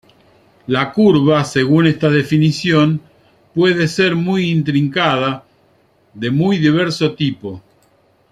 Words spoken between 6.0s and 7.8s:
de muy diverso tipo.